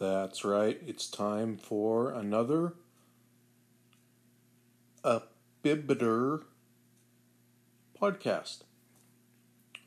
[0.00, 0.80] That's right.
[0.86, 2.72] It's time for another
[5.04, 6.44] Abibiter
[8.00, 8.62] podcast.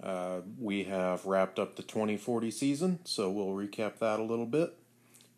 [0.03, 4.75] Uh, we have wrapped up the 2040 season, so we'll recap that a little bit.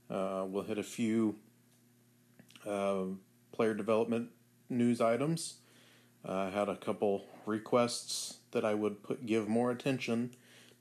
[0.10, 1.36] Uh, we'll hit a few
[2.68, 3.04] uh,
[3.54, 4.28] player development
[4.70, 5.54] news items.
[6.26, 10.32] I had a couple requests that I would put give more attention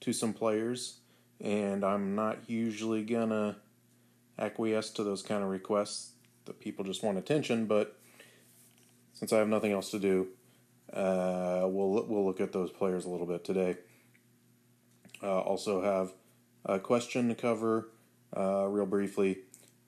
[0.00, 0.94] to some players,
[1.40, 3.58] and I'm not usually gonna
[4.38, 6.12] acquiesce to those kind of requests
[6.44, 7.66] that people just want attention.
[7.66, 7.98] But
[9.12, 10.28] since I have nothing else to do,
[10.92, 13.77] uh, we'll we'll look at those players a little bit today.
[15.22, 16.12] Uh, also have
[16.66, 17.88] a question to cover,
[18.36, 19.38] uh, real briefly,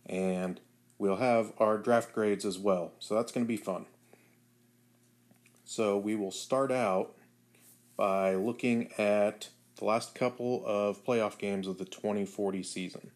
[0.06, 0.61] and
[0.98, 2.92] we'll have our draft grades as well.
[2.98, 3.86] So that's going to be fun.
[5.64, 7.14] So we will start out
[7.97, 13.11] by looking at the last couple of playoff games of the 2040 season.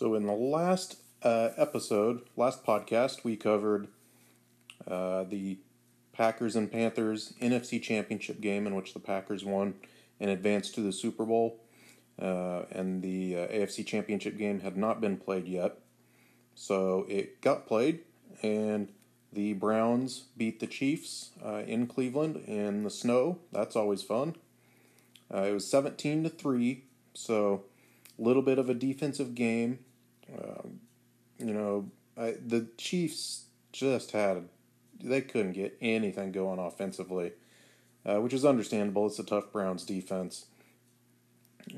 [0.00, 3.88] So, in the last uh, episode, last podcast, we covered
[4.88, 5.58] uh, the
[6.14, 9.74] Packers and Panthers NFC Championship game in which the Packers won
[10.18, 11.60] and advanced to the Super Bowl.
[12.18, 15.76] Uh, and the uh, AFC Championship game had not been played yet.
[16.54, 17.98] So it got played,
[18.40, 18.88] and
[19.30, 23.40] the Browns beat the Chiefs uh, in Cleveland in the snow.
[23.52, 24.36] That's always fun.
[25.30, 27.64] Uh, it was 17 to 3, so
[28.18, 29.80] a little bit of a defensive game.
[31.40, 34.48] You know, I, the Chiefs just had,
[35.02, 37.32] they couldn't get anything going offensively,
[38.04, 39.06] uh, which is understandable.
[39.06, 40.46] It's a tough Browns defense.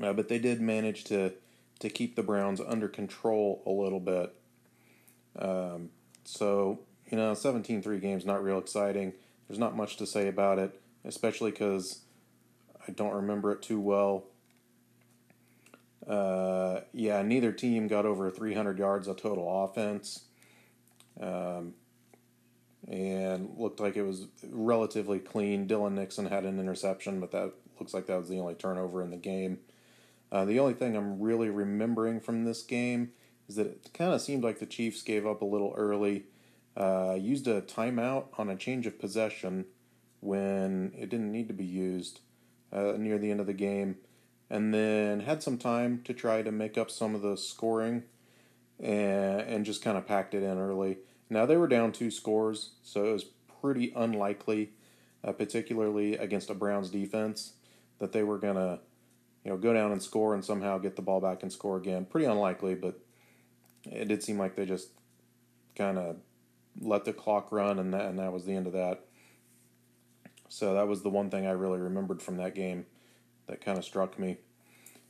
[0.01, 1.33] Uh, but they did manage to
[1.79, 4.33] to keep the Browns under control a little bit.
[5.37, 5.89] Um,
[6.23, 9.13] so you know, 17-3 games not real exciting.
[9.47, 11.99] There's not much to say about it, especially because
[12.87, 14.23] I don't remember it too well.
[16.07, 20.25] Uh, yeah, neither team got over 300 yards of total offense.
[21.19, 21.73] Um,
[22.87, 25.67] and looked like it was relatively clean.
[25.67, 29.09] Dylan Nixon had an interception, but that looks like that was the only turnover in
[29.09, 29.59] the game.
[30.31, 33.11] Uh, the only thing I'm really remembering from this game
[33.47, 36.25] is that it kind of seemed like the Chiefs gave up a little early,
[36.75, 39.65] uh, used a timeout on a change of possession
[40.21, 42.21] when it didn't need to be used
[42.71, 43.97] uh, near the end of the game,
[44.49, 48.03] and then had some time to try to make up some of the scoring
[48.79, 50.97] and, and just kind of packed it in early.
[51.29, 53.25] Now they were down two scores, so it was
[53.61, 54.71] pretty unlikely,
[55.23, 57.53] uh, particularly against a Browns defense,
[57.99, 58.79] that they were going to
[59.43, 62.05] you know, go down and score and somehow get the ball back and score again.
[62.05, 62.99] Pretty unlikely, but
[63.85, 64.89] it did seem like they just
[65.75, 66.17] kind of
[66.79, 69.05] let the clock run, and that and that was the end of that.
[70.49, 72.85] So that was the one thing I really remembered from that game
[73.47, 74.37] that kind of struck me.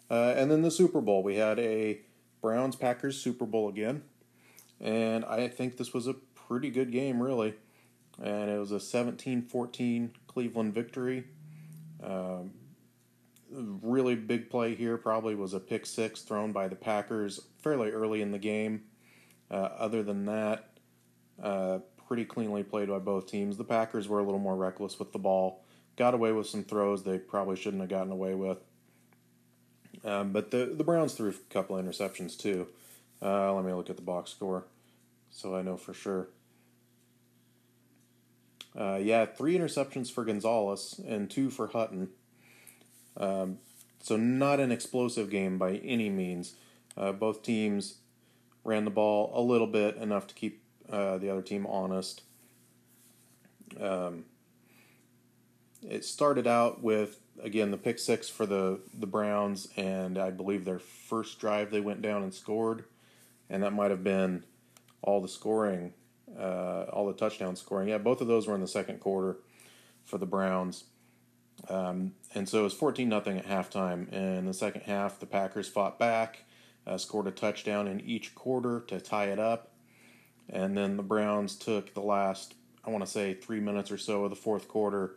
[0.10, 2.00] Uh, and then the Super Bowl, we had a
[2.42, 4.04] Browns Packers Super Bowl again,
[4.80, 7.56] and I think this was a pretty good game, really.
[8.22, 11.24] And it was a 17-14 Cleveland victory.
[12.04, 12.52] Um,
[13.50, 18.22] really big play here probably was a pick six thrown by the Packers fairly early
[18.22, 18.84] in the game.
[19.50, 20.70] Uh, other than that,
[21.41, 23.58] uh, pretty cleanly played by both teams.
[23.58, 25.63] The Packers were a little more reckless with the ball,
[25.95, 28.59] got away with some throws they probably shouldn't have gotten away with.
[30.03, 32.67] Um, but the the Browns threw a couple of interceptions too.
[33.22, 34.66] Uh, let me look at the box score
[35.34, 36.28] so I know for sure.
[38.78, 42.09] Uh, yeah, three interceptions for Gonzalez and two for Hutton.
[43.17, 43.59] Um,
[43.99, 46.55] so, not an explosive game by any means.
[46.95, 47.97] Uh, both teams
[48.63, 52.22] ran the ball a little bit, enough to keep uh, the other team honest.
[53.79, 54.25] Um,
[55.90, 60.66] it started out with again the pick six for the the Browns, and I believe
[60.66, 62.85] their first drive they went down and scored,
[63.50, 64.44] and that might have been
[65.02, 65.94] all the scoring,
[66.40, 67.90] uh, all the touchdown scoring.
[67.90, 69.38] Yeah, both of those were in the second quarter
[70.06, 70.85] for the Browns.
[71.70, 74.12] Um, and so it was 14 nothing at halftime.
[74.12, 76.44] And in the second half, the Packers fought back,
[76.86, 79.72] uh, scored a touchdown in each quarter to tie it up.
[80.50, 82.56] And then the Browns took the last,
[82.86, 85.16] I want to say, three minutes or so of the fourth quarter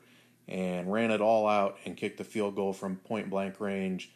[0.49, 4.13] and ran it all out and kicked the field goal from point blank range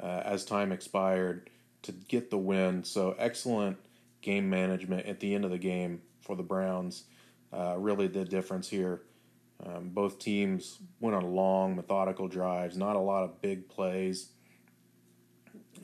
[0.00, 1.50] uh, as time expired
[1.82, 2.84] to get the win.
[2.84, 3.78] So excellent
[4.20, 7.04] game management at the end of the game for the Browns.
[7.52, 9.02] Uh, really the difference here.
[9.64, 14.30] Um, both teams went on long, methodical drives, not a lot of big plays.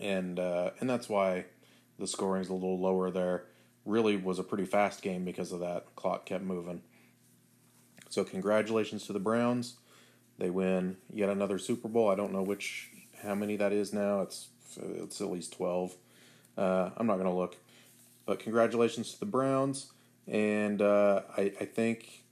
[0.01, 1.47] and uh, and that's why
[1.99, 3.45] the scoring's a little lower there.
[3.85, 5.95] Really was a pretty fast game because of that.
[5.97, 6.83] Clock kept moving.
[8.17, 9.75] So congratulations to the Browns.
[10.39, 12.09] They win yet another Super Bowl.
[12.09, 12.89] I don't know which
[13.23, 14.23] how many that is now.
[14.23, 15.95] It's it's at least twelve.
[16.57, 17.59] Uh, I'm not to look,
[18.25, 19.93] but congratulations to the Browns.
[20.27, 22.25] And uh, I, I think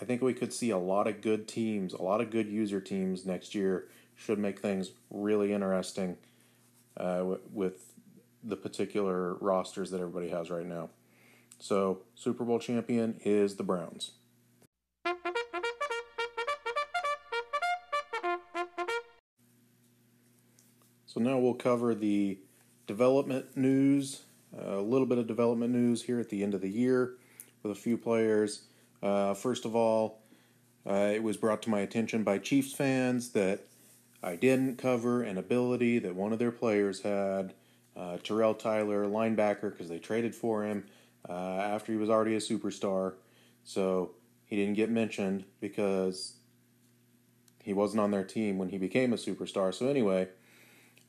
[0.00, 2.80] I think we could see a lot of good teams, a lot of good user
[2.80, 3.86] teams next year.
[4.16, 6.16] Should make things really interesting
[6.96, 7.92] uh, w- with
[8.42, 10.90] the particular rosters that everybody has right now.
[11.60, 14.10] So, Super Bowl champion is the Browns.
[21.12, 22.38] So, now we'll cover the
[22.86, 24.22] development news,
[24.58, 27.16] a little bit of development news here at the end of the year
[27.62, 28.62] with a few players.
[29.02, 30.22] Uh, first of all,
[30.88, 33.66] uh, it was brought to my attention by Chiefs fans that
[34.22, 37.52] I didn't cover an ability that one of their players had,
[37.94, 40.86] uh, Terrell Tyler, linebacker, because they traded for him
[41.28, 43.16] uh, after he was already a superstar.
[43.64, 44.12] So
[44.46, 46.36] he didn't get mentioned because
[47.62, 49.74] he wasn't on their team when he became a superstar.
[49.74, 50.28] So anyway,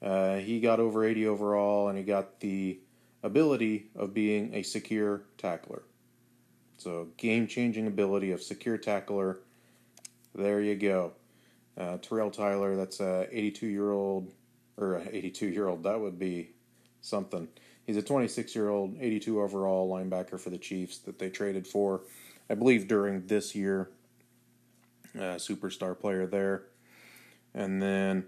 [0.03, 2.79] uh, he got over 80 overall and he got the
[3.23, 5.83] ability of being a secure tackler.
[6.77, 9.39] So game changing ability of secure tackler.
[10.35, 11.13] There you go.
[11.77, 14.31] Uh, Terrell Tyler, that's a 82 year old,
[14.77, 16.49] or 82 year old, that would be
[17.01, 17.47] something.
[17.85, 22.01] He's a 26 year old, 82 overall linebacker for the Chiefs that they traded for,
[22.49, 23.89] I believe, during this year.
[25.15, 26.63] Uh, superstar player there.
[27.53, 28.25] And then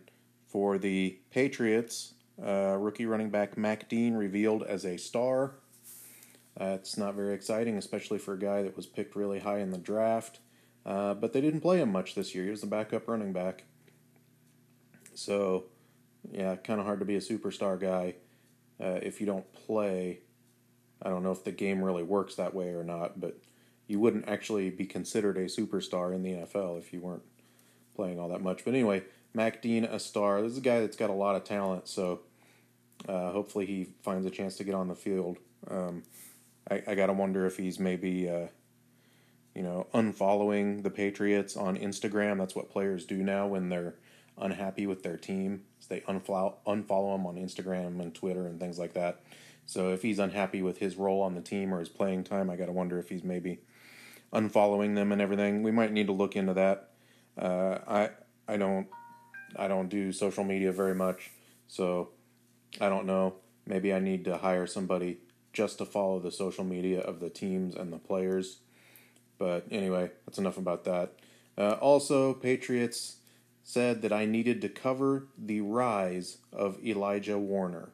[0.55, 5.55] for the Patriots, uh, rookie running back Mac Dean revealed as a star.
[6.55, 9.77] That's not very exciting, especially for a guy that was picked really high in the
[9.77, 10.39] draft.
[10.85, 12.45] Uh, but they didn't play him much this year.
[12.45, 13.65] He was the backup running back.
[15.13, 15.65] So,
[16.31, 18.15] yeah, kind of hard to be a superstar guy
[18.81, 20.21] uh, if you don't play.
[21.01, 23.37] I don't know if the game really works that way or not, but
[23.87, 27.23] you wouldn't actually be considered a superstar in the NFL if you weren't
[27.93, 28.63] playing all that much.
[28.63, 29.03] But anyway,
[29.35, 30.41] Mac Dean, a star.
[30.41, 32.21] This is a guy that's got a lot of talent, so
[33.07, 35.37] uh, hopefully he finds a chance to get on the field.
[35.69, 36.03] Um,
[36.69, 38.47] I, I got to wonder if he's maybe, uh,
[39.53, 42.37] you know, unfollowing the Patriots on Instagram.
[42.37, 43.95] That's what players do now when they're
[44.37, 45.63] unhappy with their team.
[45.79, 49.21] So they unfollow, unfollow him on Instagram and Twitter and things like that.
[49.65, 52.55] So if he's unhappy with his role on the team or his playing time, I
[52.55, 53.59] got to wonder if he's maybe
[54.33, 55.63] unfollowing them and everything.
[55.63, 56.91] We might need to look into that.
[57.37, 58.09] Uh, I
[58.47, 58.87] I don't
[59.57, 61.31] I don't do social media very much,
[61.67, 62.09] so
[62.79, 63.35] I don't know.
[63.65, 65.19] Maybe I need to hire somebody
[65.53, 68.59] just to follow the social media of the teams and the players.
[69.37, 71.13] But anyway, that's enough about that.
[71.57, 73.17] Uh, also, Patriots
[73.63, 77.89] said that I needed to cover the rise of Elijah Warner.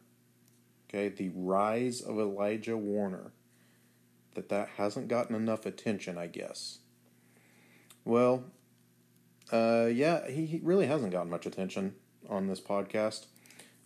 [0.90, 3.32] Okay, the rise of Elijah Warner.
[4.34, 6.80] That that hasn't gotten enough attention, I guess.
[8.04, 8.46] Well,
[9.52, 11.96] uh, yeah, he really hasn't gotten much attention
[12.30, 13.26] on this podcast.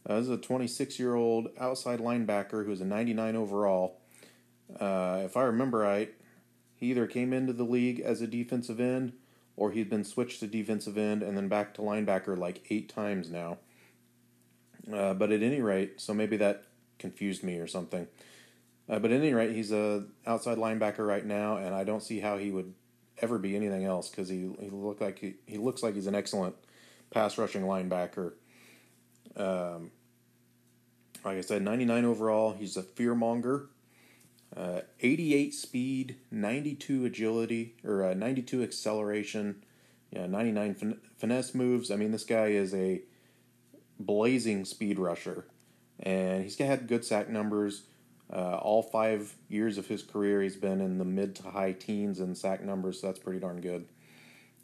[0.08, 4.00] Uh, this is a 26 year old outside linebacker who's a 99 overall.
[4.80, 6.14] Uh, if I remember right,
[6.76, 9.14] he either came into the league as a defensive end
[9.56, 13.30] or he's been switched to defensive end and then back to linebacker like eight times
[13.30, 13.58] now.
[14.92, 16.66] Uh, but at any rate, so maybe that
[17.00, 18.08] confused me or something.
[18.88, 22.20] Uh, but at any rate, he's a outside linebacker right now, and I don't see
[22.20, 22.74] how he would
[23.22, 26.16] ever be anything else because he he look like he, he looks like he's an
[26.16, 26.56] excellent
[27.12, 28.34] pass rushing linebacker.
[29.36, 29.92] Um,
[31.24, 32.54] like I said, 99 overall.
[32.54, 33.68] He's a fear monger.
[34.56, 39.66] Uh, 88 speed, 92 agility, or uh, 92 acceleration,
[40.12, 41.92] yeah, 99 fin- finesse moves.
[41.92, 43.02] I mean, this guy is a
[44.00, 45.48] blazing speed rusher,
[46.00, 47.84] and he's had good sack numbers.
[48.32, 52.20] Uh, all five years of his career, he's been in the mid to high teens
[52.20, 53.86] in sack numbers, so that's pretty darn good.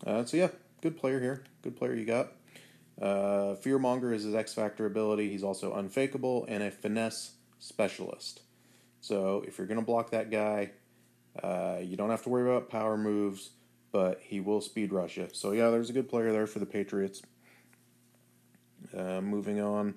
[0.06, 0.50] Uh, so yeah,
[0.82, 1.44] good player here.
[1.62, 2.32] Good player you got.
[3.00, 5.30] Uh, Fearmonger is his X Factor ability.
[5.30, 8.42] He's also unfakeable and a finesse specialist.
[9.00, 10.72] So if you're going to block that guy,
[11.42, 13.52] uh, you don't have to worry about power moves,
[13.92, 15.28] but he will speed rush you.
[15.34, 17.22] So yeah, there's a good player there for the Patriots.
[18.96, 19.96] Uh, moving on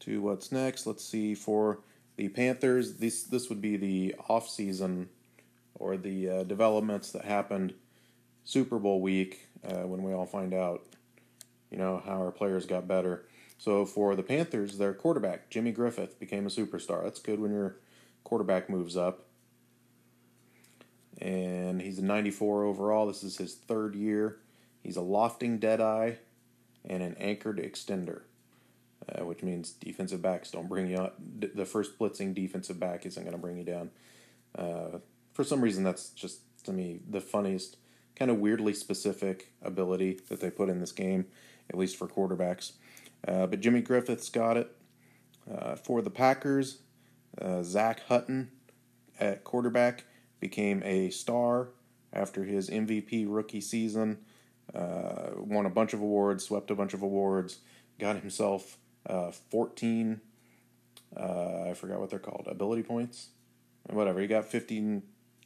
[0.00, 0.86] to what's next.
[0.86, 1.80] Let's see for
[2.16, 2.94] the Panthers.
[2.94, 5.08] This this would be the off season
[5.74, 7.74] or the uh, developments that happened
[8.44, 10.82] Super Bowl week uh, when we all find out
[11.70, 13.24] you know, how our players got better.
[13.58, 17.02] So for the Panthers, their quarterback, Jimmy Griffith, became a superstar.
[17.02, 17.76] That's good when your
[18.24, 19.24] quarterback moves up.
[21.20, 23.06] And he's a 94 overall.
[23.06, 24.38] This is his third year.
[24.82, 26.14] He's a lofting deadeye
[26.84, 28.22] and an anchored extender.
[29.08, 31.16] Uh, which means defensive backs don't bring you up.
[31.38, 33.90] The first blitzing defensive back isn't going to bring you down.
[34.56, 34.98] Uh,
[35.32, 37.76] for some reason, that's just to me the funniest,
[38.16, 41.26] kind of weirdly specific ability that they put in this game,
[41.70, 42.72] at least for quarterbacks.
[43.26, 44.74] Uh, but Jimmy Griffiths got it
[45.50, 46.78] uh, for the Packers.
[47.40, 48.50] Uh, Zach Hutton
[49.20, 50.04] at quarterback
[50.40, 51.68] became a star
[52.12, 54.18] after his MVP rookie season.
[54.74, 57.58] Uh, won a bunch of awards, swept a bunch of awards,
[57.98, 60.20] got himself uh, 14,
[61.16, 63.28] uh, I forgot what they're called, ability points.
[63.88, 64.20] Whatever.
[64.20, 65.02] He got 15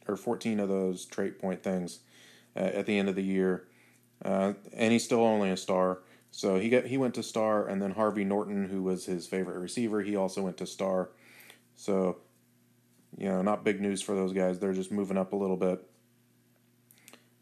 [0.07, 1.99] or 14 of those trait point things
[2.55, 3.67] uh, at the end of the year.
[4.23, 5.99] Uh, and he's still only a star.
[6.31, 9.59] So he got he went to star, and then Harvey Norton, who was his favorite
[9.59, 11.09] receiver, he also went to star.
[11.75, 12.19] So,
[13.17, 14.57] you know, not big news for those guys.
[14.57, 15.85] They're just moving up a little bit.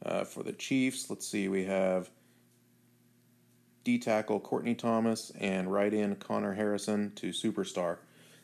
[0.04, 2.10] Uh, for the Chiefs, let's see, we have
[3.84, 7.98] D tackle Courtney Thomas and right in Connor Harrison to superstar.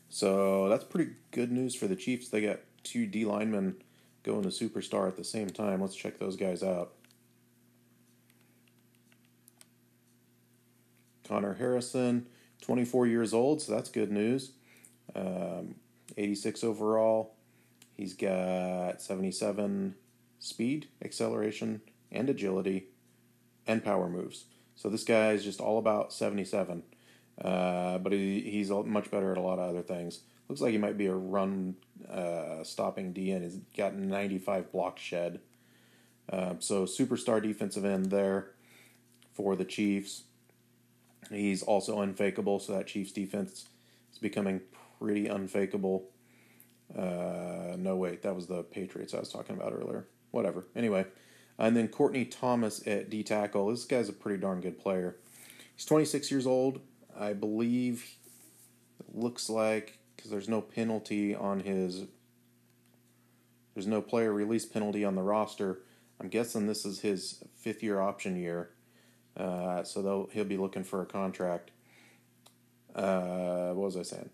[0.09, 2.29] So that's pretty good news for the Chiefs.
[2.29, 3.75] They got two D linemen
[4.23, 5.81] going to superstar at the same time.
[5.81, 6.93] Let's check those guys out.
[11.27, 12.27] Connor Harrison,
[12.61, 14.51] 24 years old, so that's good news.
[15.15, 15.75] Um,
[16.17, 17.35] 86 overall.
[17.95, 19.95] He's got 77
[20.39, 22.87] speed, acceleration, and agility,
[23.65, 24.45] and power moves.
[24.75, 26.83] So this guy is just all about 77.
[27.41, 30.21] Uh, but he, he's much better at a lot of other things.
[30.47, 31.75] Looks like he might be a run
[32.09, 33.43] uh, stopping DN.
[33.43, 35.39] He's got 95 block shed.
[36.29, 38.51] Uh, so superstar defensive end there
[39.33, 40.23] for the Chiefs.
[41.31, 43.67] He's also unfakeable, so that Chiefs defense
[44.11, 44.61] is becoming
[44.99, 46.09] pretty unfakeable.
[46.95, 50.05] Uh, no, wait, that was the Patriots I was talking about earlier.
[50.31, 50.65] Whatever.
[50.75, 51.05] Anyway,
[51.57, 53.69] and then Courtney Thomas at D tackle.
[53.69, 55.15] This guy's a pretty darn good player.
[55.75, 56.81] He's 26 years old.
[57.17, 58.15] I believe
[59.13, 62.03] looks like because there's no penalty on his
[63.73, 65.81] there's no player release penalty on the roster.
[66.19, 68.69] I'm guessing this is his fifth year option year.
[69.35, 71.71] Uh, so he'll be looking for a contract.
[72.95, 74.29] Uh, what was I saying?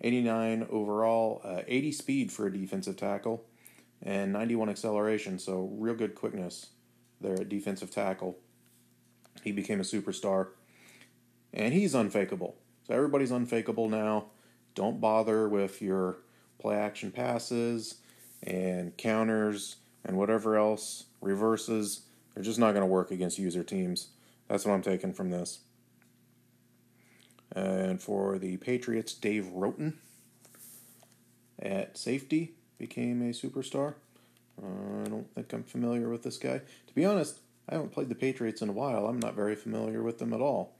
[0.00, 3.44] 89 overall, uh, 80 speed for a defensive tackle,
[4.02, 5.38] and 91 acceleration.
[5.38, 6.70] So real good quickness
[7.20, 8.38] there at defensive tackle.
[9.42, 10.48] He became a superstar,
[11.54, 12.56] and he's unfakeable.
[12.86, 14.26] So everybody's unfakeable now.
[14.74, 16.18] Don't bother with your
[16.58, 17.96] play action passes
[18.42, 22.02] and counters and whatever else reverses.
[22.34, 24.08] They're just not going to work against user teams.
[24.48, 25.60] That's what I'm taking from this.
[27.54, 29.94] And for the Patriots, Dave Roten
[31.60, 33.94] at safety became a superstar.
[34.60, 36.58] Uh, I don't think I'm familiar with this guy.
[36.58, 39.06] To be honest, I haven't played the Patriots in a while.
[39.06, 40.74] I'm not very familiar with them at all.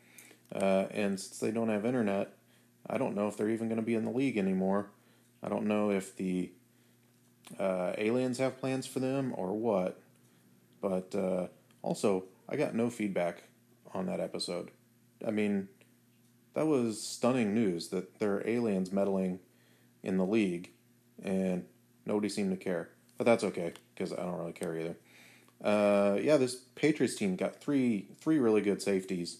[0.52, 2.34] Uh, and since they don't have internet,
[2.90, 4.90] I don't know if they're even going to be in the league anymore.
[5.44, 6.50] I don't know if the
[7.56, 10.00] uh, aliens have plans for them or what.
[10.80, 11.46] But uh,
[11.82, 13.44] also, I got no feedback
[13.94, 14.72] on that episode.
[15.24, 15.68] I mean,
[16.54, 19.38] that was stunning news that there are aliens meddling
[20.02, 20.70] in the league,
[21.22, 21.64] and
[22.06, 22.90] nobody seemed to care.
[23.18, 24.96] But that's okay because I don't really care either.
[25.62, 29.38] Uh, yeah, this Patriots team got three three really good safeties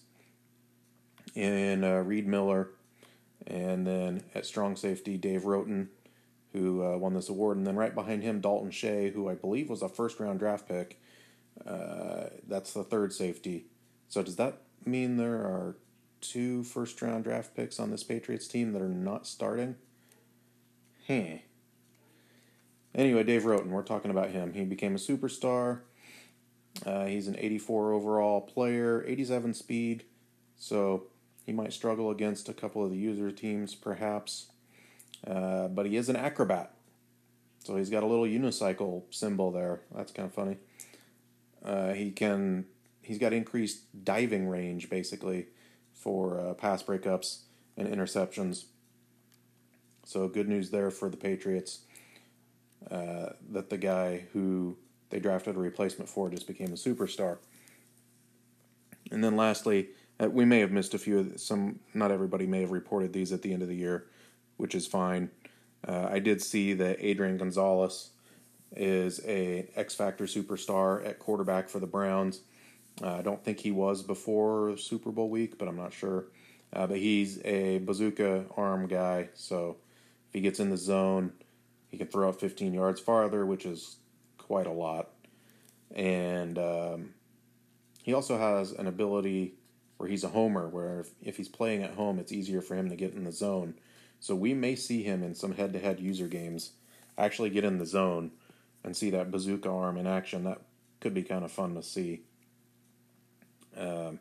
[1.34, 2.70] in uh, Reed Miller,
[3.46, 5.88] and then at strong safety Dave Roten,
[6.52, 9.68] who uh, won this award, and then right behind him Dalton Shea, who I believe
[9.68, 11.00] was a first round draft pick.
[11.66, 13.66] Uh, that's the third safety
[14.12, 15.74] so does that mean there are
[16.20, 19.76] two first round draft picks on this Patriots team that are not starting?
[21.08, 21.38] Huh.
[22.94, 24.52] Anyway, Dave Roten, we're talking about him.
[24.52, 25.80] He became a superstar.
[26.84, 30.04] Uh, he's an 84 overall player, 87 speed,
[30.56, 31.04] so
[31.44, 34.46] he might struggle against a couple of the user teams, perhaps.
[35.26, 36.74] Uh, but he is an acrobat,
[37.64, 39.80] so he's got a little unicycle symbol there.
[39.94, 40.56] That's kind of funny.
[41.64, 42.66] Uh, he can
[43.02, 45.46] he's got increased diving range basically
[45.92, 47.42] for uh, pass breakups
[47.76, 48.64] and interceptions.
[50.04, 51.80] So good news there for the Patriots
[52.90, 54.76] uh, that the guy who
[55.10, 57.38] they drafted a replacement for just became a superstar.
[59.10, 59.88] And then lastly,
[60.22, 61.18] uh, we may have missed a few.
[61.18, 64.06] Of some, not everybody may have reported these at the end of the year,
[64.56, 65.30] which is fine.
[65.86, 68.10] Uh, I did see that Adrian Gonzalez
[68.74, 72.40] is a X Factor superstar at quarterback for the Browns.
[73.02, 76.26] Uh, I don't think he was before Super Bowl week, but I'm not sure.
[76.72, 79.76] Uh, but he's a bazooka arm guy, so
[80.28, 81.32] if he gets in the zone,
[81.92, 83.96] he can throw it 15 yards farther, which is
[84.38, 85.10] quite a lot.
[85.94, 87.10] And um,
[88.02, 89.54] he also has an ability
[89.98, 92.88] where he's a homer, where if, if he's playing at home, it's easier for him
[92.88, 93.74] to get in the zone.
[94.18, 96.72] So we may see him in some head to head user games
[97.16, 98.32] actually get in the zone
[98.82, 100.44] and see that bazooka arm in action.
[100.44, 100.62] That
[101.00, 102.22] could be kind of fun to see.
[103.76, 104.18] Um,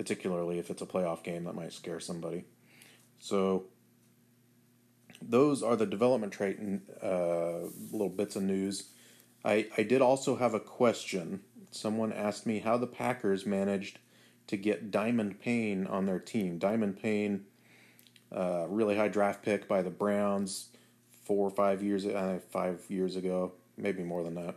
[0.00, 2.44] particularly if it's a playoff game that might scare somebody.
[3.18, 3.64] So
[5.22, 8.90] those are the development trait and uh, little bits of news.
[9.44, 11.40] I, I did also have a question.
[11.70, 13.98] Someone asked me how the Packers managed
[14.48, 16.58] to get Diamond Payne on their team.
[16.58, 17.44] Diamond Payne,
[18.32, 20.68] uh, really high draft pick by the Browns
[21.24, 24.54] four or five years, uh, five years ago, maybe more than that.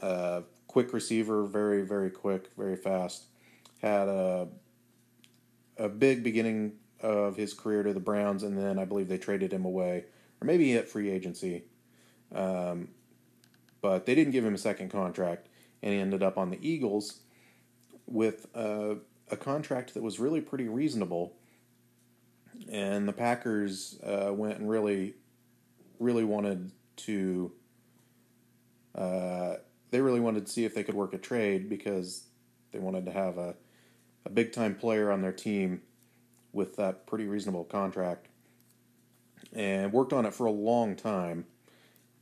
[0.00, 3.24] Uh, quick receiver, very very quick, very fast.
[3.82, 4.48] Had a
[5.78, 6.72] a big beginning
[7.06, 10.06] of his career to the Browns, and then I believe they traded him away,
[10.40, 11.62] or maybe hit free agency.
[12.34, 12.88] Um,
[13.80, 15.48] but they didn't give him a second contract,
[15.82, 17.20] and he ended up on the Eagles
[18.06, 18.96] with a,
[19.30, 21.36] a contract that was really pretty reasonable.
[22.70, 25.14] And the Packers uh, went and really,
[26.00, 27.52] really wanted to.
[28.96, 29.56] Uh,
[29.90, 32.24] they really wanted to see if they could work a trade because
[32.72, 33.54] they wanted to have a,
[34.24, 35.82] a big time player on their team
[36.56, 38.26] with that pretty reasonable contract.
[39.52, 41.44] And worked on it for a long time.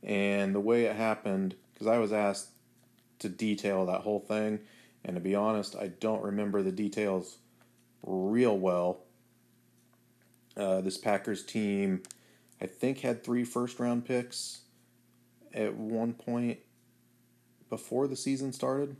[0.03, 2.49] And the way it happened, because I was asked
[3.19, 4.59] to detail that whole thing,
[5.03, 7.37] and to be honest, I don't remember the details
[8.03, 8.99] real well.
[10.55, 12.03] Uh, this Packers team,
[12.61, 14.61] I think, had three first round picks
[15.53, 16.59] at one point
[17.69, 18.97] before the season started.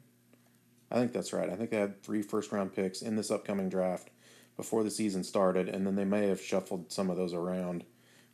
[0.89, 1.49] I think that's right.
[1.49, 4.09] I think they had three first round picks in this upcoming draft
[4.57, 7.83] before the season started, and then they may have shuffled some of those around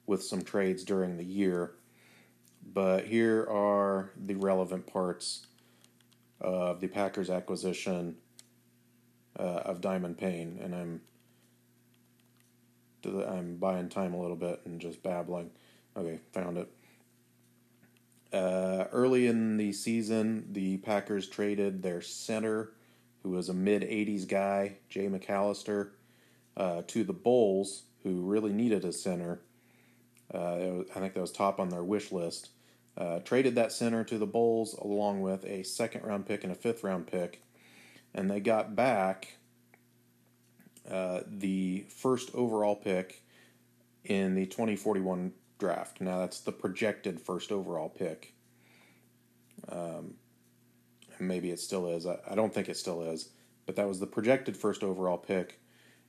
[0.05, 1.71] with some trades during the year.
[2.73, 5.47] But here are the relevant parts
[6.39, 8.17] of the Packers acquisition
[9.39, 11.01] uh, of Diamond Payne, and I'm
[13.03, 15.49] I'm buying time a little bit and just babbling.
[15.97, 16.71] Okay, found it.
[18.31, 22.73] Uh, early in the season, the Packers traded their center,
[23.23, 25.89] who was a mid 80s guy, Jay McAllister,
[26.57, 29.41] uh, to the Bulls, who really needed a center.
[30.33, 32.49] Uh, was, I think that was top on their wish list.
[32.97, 36.55] Uh, traded that center to the Bulls along with a second round pick and a
[36.55, 37.41] fifth round pick,
[38.13, 39.37] and they got back
[40.89, 43.23] uh, the first overall pick
[44.03, 46.01] in the 2041 draft.
[46.01, 48.33] Now that's the projected first overall pick.
[49.69, 50.15] Um,
[51.19, 52.05] maybe it still is.
[52.05, 53.29] I, I don't think it still is,
[53.65, 55.60] but that was the projected first overall pick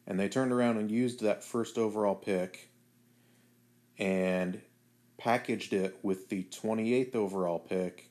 [0.07, 2.71] and they turned around and used that first overall pick
[3.99, 4.61] and
[5.19, 8.11] packaged it with the 28th overall pick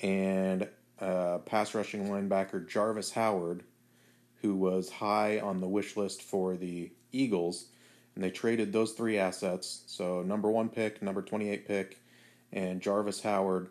[0.00, 0.68] and
[1.00, 3.62] uh, pass rushing linebacker Jarvis Howard,
[4.40, 7.66] who was high on the wish list for the Eagles.
[8.14, 9.82] And they traded those three assets.
[9.86, 12.00] So, number one pick, number 28 pick,
[12.52, 13.70] and Jarvis Howard,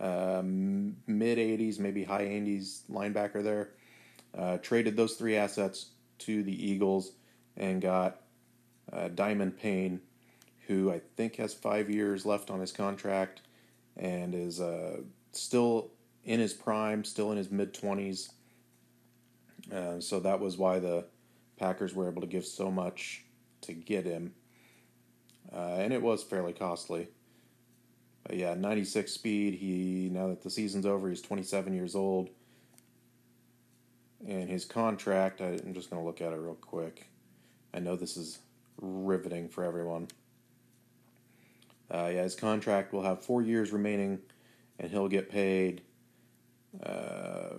[0.00, 3.70] uh, mid 80s, maybe high 80s linebacker there.
[4.36, 5.86] Uh, traded those three assets
[6.20, 7.12] to the Eagles
[7.56, 8.22] and got
[8.92, 10.00] uh, Diamond Payne,
[10.66, 13.42] who I think has five years left on his contract
[13.96, 14.98] and is uh,
[15.32, 15.90] still
[16.24, 18.30] in his prime, still in his mid 20s.
[19.72, 21.04] Uh, so that was why the
[21.56, 23.24] Packers were able to give so much
[23.62, 24.32] to get him.
[25.52, 27.08] Uh, and it was fairly costly.
[28.26, 29.54] But yeah, 96 speed.
[29.54, 32.30] He now that the season's over, he's 27 years old
[34.26, 35.40] and his contract.
[35.40, 37.06] I, am just going to look at it real quick.
[37.72, 38.38] I know this is
[38.80, 40.08] riveting for everyone.
[41.92, 44.20] Uh, yeah, his contract will have four years remaining,
[44.78, 45.82] and he'll get paid
[46.84, 47.54] uh,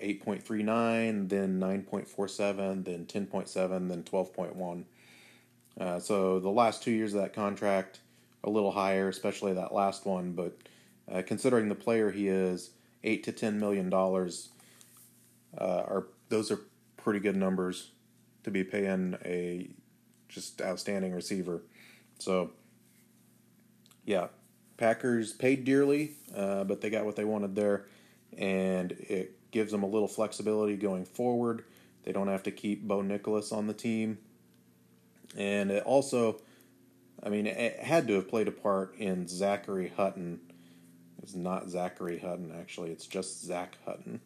[0.00, 4.84] 8.39, then 9.47, then 10.7, then 12.1.
[5.80, 8.00] Uh, so the last two years of that contract,
[8.44, 10.32] a little higher, especially that last one.
[10.32, 10.56] But
[11.10, 12.70] uh, considering the player he is,
[13.02, 14.50] eight to ten million dollars
[15.58, 16.60] are those are
[16.96, 17.90] pretty good numbers
[18.44, 19.68] to be paying a
[20.28, 21.62] just outstanding receiver.
[22.18, 22.50] So,
[24.04, 24.28] yeah,
[24.76, 27.86] Packers paid dearly, uh, but they got what they wanted there,
[28.36, 31.64] and it gives them a little flexibility going forward.
[32.02, 34.18] They don't have to keep Bo Nicholas on the team,
[35.36, 36.40] and it also,
[37.22, 40.40] I mean, it had to have played a part in Zachary Hutton.
[41.22, 44.20] It's not Zachary Hutton actually; it's just Zach Hutton.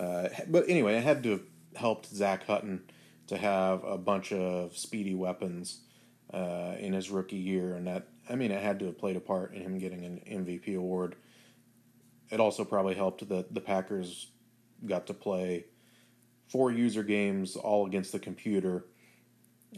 [0.00, 1.42] Uh, but anyway, it had to have
[1.76, 2.80] helped Zach Hutton
[3.26, 5.80] to have a bunch of speedy weapons
[6.32, 9.20] uh, in his rookie year, and that I mean, it had to have played a
[9.20, 11.16] part in him getting an MVP award.
[12.30, 14.28] It also probably helped that the Packers
[14.86, 15.66] got to play
[16.48, 18.86] four user games all against the computer,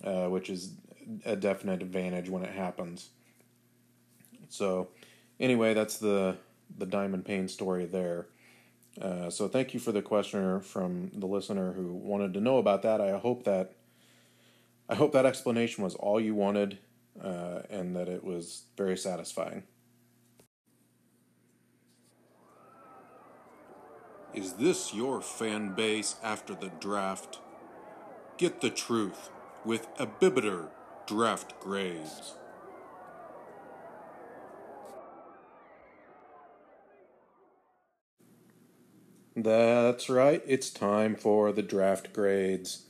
[0.04, 0.74] uh, which is
[1.24, 3.08] a definite advantage when it happens.
[4.50, 4.90] So,
[5.40, 6.36] anyway, that's the
[6.78, 8.28] the Diamond Payne story there.
[9.00, 12.82] Uh, so, thank you for the questioner from the listener who wanted to know about
[12.82, 13.00] that.
[13.00, 13.72] I hope that
[14.88, 16.78] I hope that explanation was all you wanted,
[17.22, 19.62] uh, and that it was very satisfying.
[24.34, 27.38] Is this your fan base after the draft?
[28.38, 29.30] Get the truth
[29.64, 30.68] with Abibiter
[31.06, 32.34] Draft Grades.
[39.34, 42.82] That's right, it's time for the draft grades.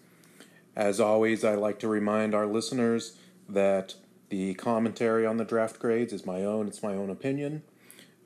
[0.74, 3.16] As always, I like to remind our listeners
[3.48, 3.94] that
[4.28, 7.62] the commentary on the draft grades is my own, it's my own opinion.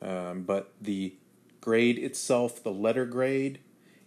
[0.01, 1.13] Um, but the
[1.61, 3.59] grade itself, the letter grade,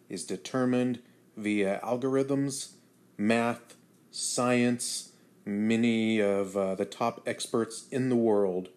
[0.09, 1.01] is determined
[1.37, 2.73] via algorithms,
[3.17, 3.77] math,
[4.11, 5.13] science.
[5.45, 8.71] Many of uh, the top experts in the world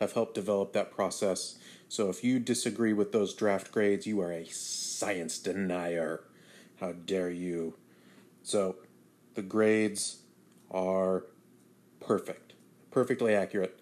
[0.00, 1.56] have helped develop that process.
[1.88, 6.24] So if you disagree with those draft grades, you are a science denier.
[6.80, 7.74] How dare you?
[8.42, 8.76] So
[9.34, 10.22] the grades
[10.70, 11.24] are
[12.00, 12.54] perfect,
[12.90, 13.78] perfectly accurate,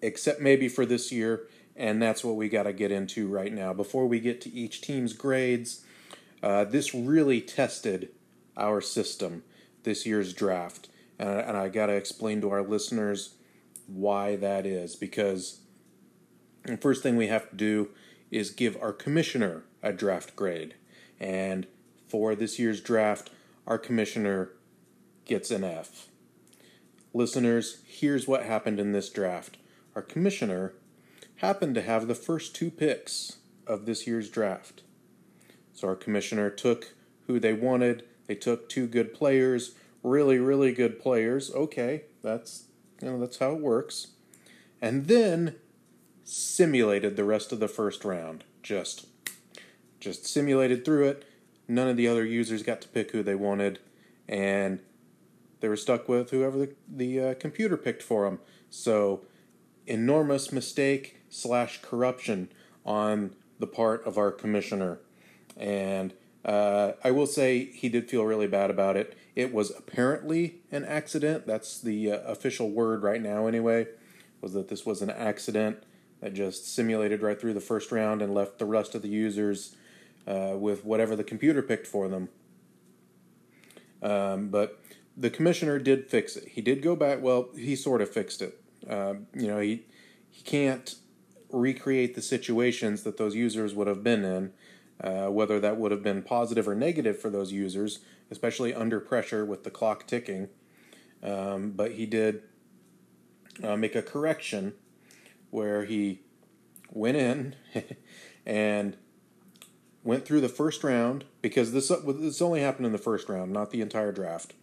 [0.00, 3.72] except maybe for this year, and that's what we got to get into right now.
[3.72, 5.84] Before we get to each team's grades,
[6.42, 8.10] uh, this really tested
[8.56, 9.42] our system
[9.84, 13.34] this year's draft, and, and I got to explain to our listeners
[13.86, 15.61] why that is because
[16.64, 17.88] the first thing we have to do
[18.30, 20.74] is give our commissioner a draft grade.
[21.20, 21.66] And
[22.08, 23.30] for this year's draft,
[23.66, 24.50] our commissioner
[25.24, 26.08] gets an F.
[27.14, 29.58] Listeners, here's what happened in this draft.
[29.94, 30.72] Our commissioner
[31.36, 34.82] happened to have the first two picks of this year's draft.
[35.72, 36.94] So our commissioner took
[37.26, 38.04] who they wanted.
[38.26, 41.52] They took two good players, really, really good players.
[41.52, 42.64] Okay, that's
[43.00, 44.08] you know that's how it works.
[44.80, 45.56] And then
[46.24, 48.44] simulated the rest of the first round.
[48.62, 49.06] Just
[50.00, 51.24] just simulated through it.
[51.68, 53.78] None of the other users got to pick who they wanted,
[54.28, 54.80] and
[55.60, 58.40] they were stuck with whoever the, the uh, computer picked for them.
[58.68, 59.22] So,
[59.86, 62.48] enormous mistake slash corruption
[62.84, 64.98] on the part of our commissioner.
[65.56, 66.12] And
[66.44, 69.16] uh, I will say he did feel really bad about it.
[69.36, 71.46] It was apparently an accident.
[71.46, 73.86] That's the uh, official word right now, anyway,
[74.40, 75.84] was that this was an accident
[76.22, 79.74] that just simulated right through the first round and left the rest of the users
[80.26, 82.28] uh, with whatever the computer picked for them.
[84.00, 84.80] Um, but
[85.16, 86.48] the commissioner did fix it.
[86.48, 87.20] He did go back.
[87.20, 88.60] Well, he sort of fixed it.
[88.88, 89.84] Uh, you know, he
[90.30, 90.94] he can't
[91.50, 94.52] recreate the situations that those users would have been in,
[95.00, 97.98] uh, whether that would have been positive or negative for those users,
[98.30, 100.48] especially under pressure with the clock ticking.
[101.22, 102.42] Um, but he did
[103.62, 104.72] uh, make a correction
[105.52, 106.18] where he
[106.90, 107.54] went in
[108.46, 108.96] and
[110.02, 113.70] went through the first round because this this only happened in the first round, not
[113.70, 114.54] the entire draft.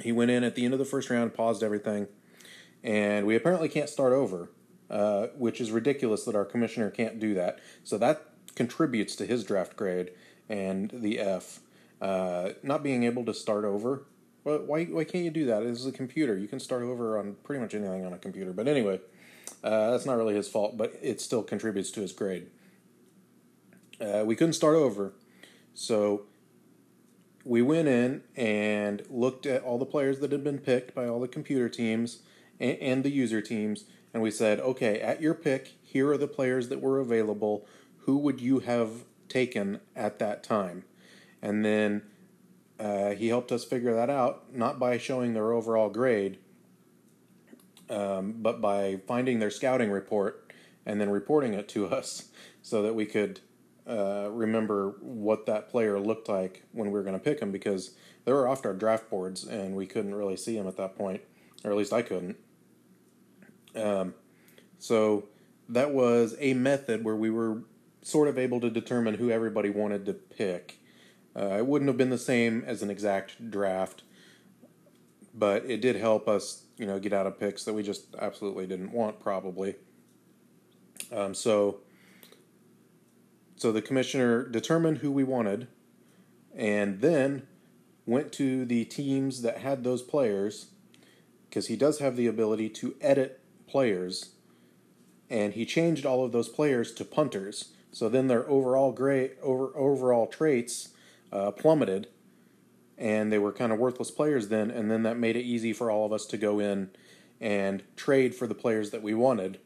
[0.00, 2.06] He went in at the end of the first round, paused everything,
[2.82, 4.50] and we apparently can't start over,
[4.88, 7.58] uh, which is ridiculous that our commissioner can't do that.
[7.82, 10.12] So that contributes to his draft grade
[10.48, 11.60] and the F.
[12.00, 14.04] Uh, not being able to start over.
[14.44, 15.64] Well, why why can't you do that?
[15.64, 16.38] It's a computer.
[16.38, 18.52] You can start over on pretty much anything on a computer.
[18.52, 19.00] But anyway,
[19.62, 22.46] uh, that's not really his fault, but it still contributes to his grade.
[24.00, 25.12] Uh, we couldn't start over.
[25.74, 26.24] So
[27.44, 31.20] we went in and looked at all the players that had been picked by all
[31.20, 32.20] the computer teams
[32.58, 36.28] and, and, the user teams, and we said, okay, at your pick, here are the
[36.28, 37.66] players that were available.
[38.00, 40.84] Who would you have taken at that time?
[41.42, 42.02] And then
[42.78, 46.38] uh, he helped us figure that out, not by showing their overall grade,
[47.90, 50.52] um, but by finding their scouting report
[50.86, 52.28] and then reporting it to us
[52.62, 53.40] so that we could
[53.86, 57.90] uh, remember what that player looked like when we were going to pick him because
[58.24, 61.20] they were off our draft boards and we couldn't really see him at that point,
[61.62, 62.36] or at least I couldn't.
[63.74, 64.14] Um,
[64.78, 65.28] so
[65.68, 67.62] that was a method where we were
[68.02, 70.78] sort of able to determine who everybody wanted to pick.
[71.36, 74.02] Uh, it wouldn't have been the same as an exact draft,
[75.34, 78.66] but it did help us, you know, get out of picks that we just absolutely
[78.66, 79.76] didn't want, probably.
[81.12, 81.80] Um, so
[83.56, 85.68] so the commissioner determined who we wanted
[86.54, 87.46] and then
[88.04, 90.66] went to the teams that had those players
[91.48, 94.30] because he does have the ability to edit players
[95.30, 99.76] and he changed all of those players to punters so then their overall great over
[99.76, 100.88] overall traits
[101.32, 102.08] uh, plummeted,
[102.98, 104.70] and they were kind of worthless players then.
[104.70, 106.90] And then that made it easy for all of us to go in
[107.40, 109.58] and trade for the players that we wanted.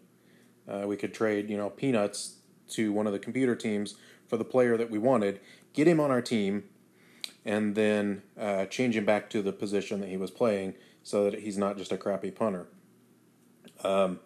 [0.69, 2.37] Uh, we could trade, you know, peanuts
[2.71, 5.41] to one of the computer teams for the player that we wanted,
[5.73, 6.65] get him on our team,
[7.45, 11.41] and then uh, change him back to the position that he was playing so that
[11.41, 12.67] he's not just a crappy punter.
[13.83, 14.21] Um,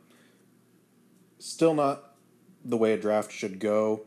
[1.38, 2.14] still not
[2.64, 4.06] the way a draft should go,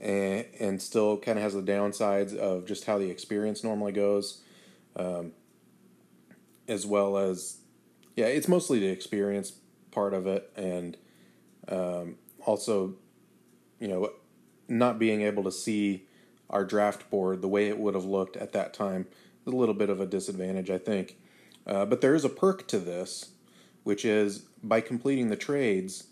[0.00, 4.42] and, and still kind of has the downsides of just how the experience normally goes,
[4.96, 5.32] um,
[6.68, 7.58] as well as,
[8.16, 9.52] yeah, it's mostly the experience
[9.90, 10.96] part of it, and
[11.68, 12.94] um, also,
[13.78, 14.10] you know,
[14.68, 16.06] not being able to see
[16.50, 19.06] our draft board the way it would have looked at that time
[19.46, 21.16] is a little bit of a disadvantage, I think.
[21.66, 23.30] Uh, but there is a perk to this,
[23.82, 26.04] which is by completing the trades,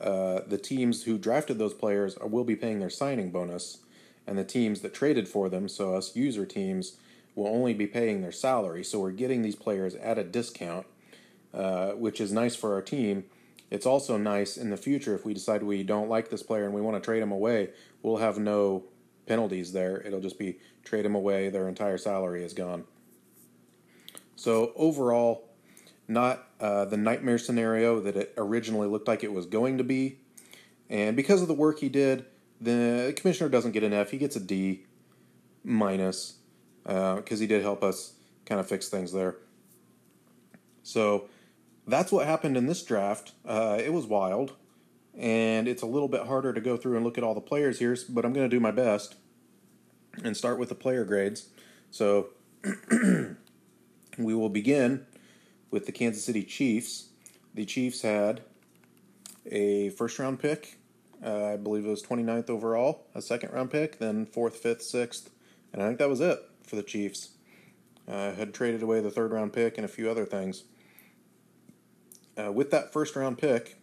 [0.00, 3.78] uh, the teams who drafted those players will be paying their signing bonus,
[4.26, 6.96] and the teams that traded for them, so us user teams,
[7.34, 8.84] will only be paying their salary.
[8.84, 10.86] So we're getting these players at a discount,
[11.52, 13.24] uh, which is nice for our team.
[13.70, 16.74] It's also nice in the future if we decide we don't like this player and
[16.74, 17.70] we want to trade him away,
[18.02, 18.84] we'll have no
[19.26, 20.00] penalties there.
[20.02, 22.84] It'll just be trade him away, their entire salary is gone.
[24.36, 25.48] So overall,
[26.06, 30.18] not uh, the nightmare scenario that it originally looked like it was going to be.
[30.90, 32.26] And because of the work he did,
[32.60, 34.10] the commissioner doesn't get an F.
[34.10, 34.84] He gets a D
[35.62, 36.38] minus
[36.82, 38.14] because uh, he did help us
[38.44, 39.36] kind of fix things there.
[40.82, 41.28] So
[41.86, 43.32] that's what happened in this draft.
[43.46, 44.52] Uh, it was wild,
[45.16, 47.78] and it's a little bit harder to go through and look at all the players
[47.78, 49.16] here, but I'm going to do my best
[50.22, 51.48] and start with the player grades.
[51.90, 52.28] So
[54.18, 55.06] we will begin
[55.74, 57.08] with the Kansas City Chiefs.
[57.52, 58.42] The Chiefs had
[59.44, 60.78] a first round pick,
[61.22, 65.30] uh, I believe it was 29th overall, a second round pick, then fourth, fifth, sixth,
[65.72, 67.30] and I think that was it for the Chiefs.
[68.06, 70.62] Uh, had traded away the third round pick and a few other things.
[72.38, 73.80] Uh, with that first round pick,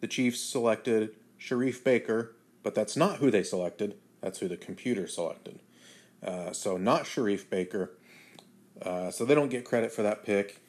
[0.00, 3.96] the Chiefs selected Sharif Baker, but that's not who they selected.
[4.20, 5.58] That's who the computer selected.
[6.24, 7.92] Uh, so not Sharif Baker.
[8.82, 10.60] Uh, so they don't get credit for that pick.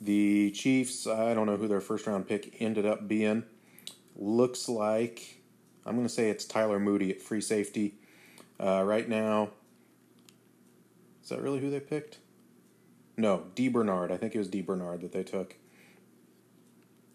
[0.00, 3.44] The Chiefs, I don't know who their first round pick ended up being.
[4.16, 5.42] Looks like,
[5.86, 7.94] I'm going to say it's Tyler Moody at free safety.
[8.58, 9.50] Uh, right now,
[11.22, 12.18] is that really who they picked?
[13.16, 13.68] No, D.
[13.68, 14.10] Bernard.
[14.10, 14.60] I think it was D.
[14.60, 15.56] Bernard that they took.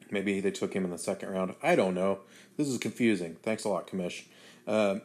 [0.09, 1.55] Maybe they took him in the second round.
[1.61, 2.19] I don't know.
[2.55, 3.35] This is confusing.
[3.43, 4.23] Thanks a lot, Commish.
[4.65, 4.99] Uh,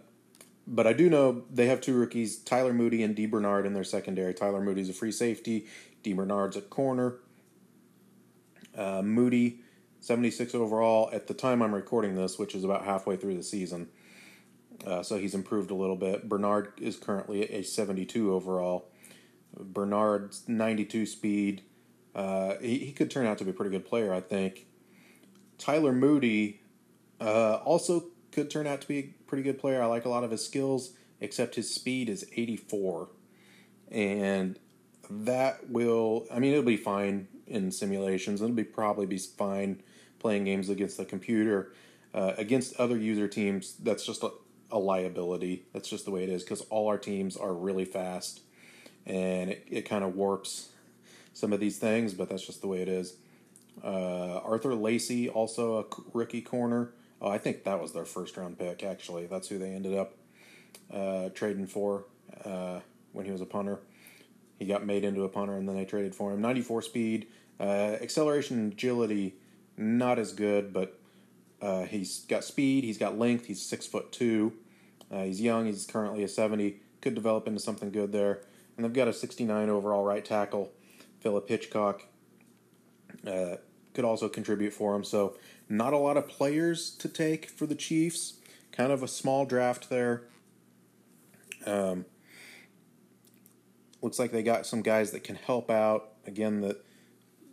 [0.66, 3.26] but I do know they have two rookies, Tyler Moody and D.
[3.26, 4.34] Bernard, in their secondary.
[4.34, 5.66] Tyler Moody's a free safety.
[6.02, 6.12] D.
[6.12, 7.16] Bernard's at corner.
[8.76, 9.60] Uh, Moody,
[10.00, 13.88] 76 overall at the time I'm recording this, which is about halfway through the season.
[14.86, 16.28] Uh, so he's improved a little bit.
[16.28, 18.88] Bernard is currently a 72 overall.
[19.56, 21.62] Bernard's 92 speed.
[22.14, 24.66] Uh, he, he could turn out to be a pretty good player, I think.
[25.58, 26.60] Tyler Moody
[27.20, 29.82] uh, also could turn out to be a pretty good player.
[29.82, 33.08] I like a lot of his skills, except his speed is 84.
[33.90, 34.58] And
[35.10, 38.40] that will, I mean, it'll be fine in simulations.
[38.40, 39.82] It'll be probably be fine
[40.18, 41.72] playing games against the computer.
[42.14, 44.30] Uh, against other user teams, that's just a,
[44.70, 45.64] a liability.
[45.72, 48.40] That's just the way it is because all our teams are really fast
[49.06, 50.68] and it, it kind of warps
[51.32, 53.16] some of these things, but that's just the way it is.
[53.82, 56.92] Uh, Arthur Lacey, also a rookie corner.
[57.22, 59.26] Oh, I think that was their first round pick, actually.
[59.26, 60.14] That's who they ended up
[60.92, 62.04] uh, trading for
[62.44, 62.80] uh,
[63.12, 63.78] when he was a punter.
[64.58, 66.40] He got made into a punter and then they traded for him.
[66.40, 67.28] 94 speed,
[67.60, 69.36] uh, acceleration and agility,
[69.76, 70.98] not as good, but
[71.60, 74.52] uh, he's got speed, he's got length, he's six foot two.
[75.10, 78.40] Uh, he's young, he's currently a 70, could develop into something good there.
[78.76, 80.72] And they've got a 69 overall right tackle,
[81.20, 82.02] Philip Hitchcock.
[83.94, 85.04] Could also contribute for him.
[85.04, 85.36] So,
[85.68, 88.34] not a lot of players to take for the Chiefs.
[88.72, 90.22] Kind of a small draft there.
[91.66, 92.06] Um,
[94.00, 96.12] looks like they got some guys that can help out.
[96.26, 96.78] Again, the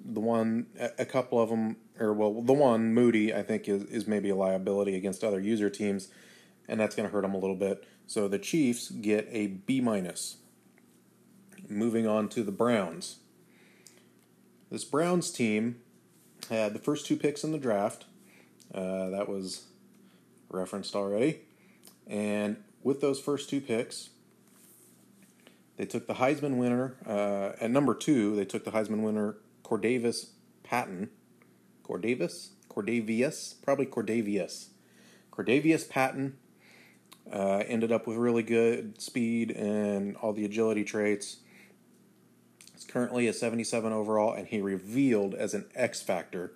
[0.03, 4.07] the one, a couple of them, or well, the one Moody, I think is is
[4.07, 6.09] maybe a liability against other user teams,
[6.67, 7.85] and that's going to hurt them a little bit.
[8.07, 10.37] So the Chiefs get a B minus.
[11.67, 13.17] Moving on to the Browns.
[14.71, 15.81] This Browns team
[16.49, 18.05] had the first two picks in the draft.
[18.73, 19.65] Uh, that was
[20.49, 21.41] referenced already.
[22.07, 24.09] And with those first two picks,
[25.77, 28.35] they took the Heisman winner uh, at number two.
[28.35, 30.29] They took the Heisman winner Cordavis
[30.63, 31.09] Patton.
[31.83, 34.67] Cordavis, Cordavius, probably Cordavius.
[35.31, 36.37] Cordavius Patton
[37.31, 41.37] Uh, ended up with really good speed and all the agility traits.
[42.89, 46.53] Currently a 77 overall, and he revealed as an X factor.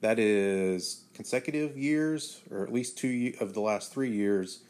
[0.00, 4.64] That is consecutive years, or at least two of the last three years,